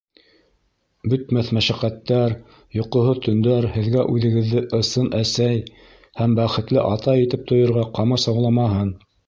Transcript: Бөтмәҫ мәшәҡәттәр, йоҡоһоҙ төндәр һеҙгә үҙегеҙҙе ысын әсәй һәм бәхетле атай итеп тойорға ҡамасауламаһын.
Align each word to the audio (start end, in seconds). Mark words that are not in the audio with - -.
Бөтмәҫ 1.11 1.51
мәшәҡәттәр, 1.57 2.33
йоҡоһоҙ 2.79 3.21
төндәр 3.27 3.69
һеҙгә 3.77 4.07
үҙегеҙҙе 4.15 4.65
ысын 4.79 5.13
әсәй 5.21 5.63
һәм 6.23 6.37
бәхетле 6.43 6.89
атай 6.97 7.29
итеп 7.29 7.49
тойорға 7.53 7.89
ҡамасауламаһын. 8.01 8.95